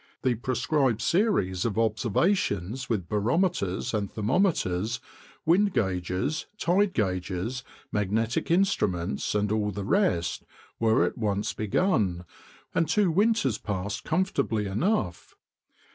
The 0.23 0.33
prescribed 0.33 0.99
series 0.99 1.63
of 1.63 1.77
observations 1.77 2.89
with 2.89 3.07
barometers 3.07 3.93
and 3.93 4.11
thermometers, 4.11 4.99
wind 5.45 5.73
gages, 5.75 6.47
tide 6.57 6.93
gages, 6.95 7.63
magnetic 7.91 8.49
instruments 8.49 9.35
and 9.35 9.51
all 9.51 9.69
the 9.69 9.85
rest, 9.85 10.41
were 10.79 11.05
at 11.05 11.19
once 11.19 11.53
begun, 11.53 12.25
and 12.73 12.89
two 12.89 13.11
winters 13.11 13.59
passed 13.59 14.03
comfortably 14.03 14.65
enough. 14.65 15.35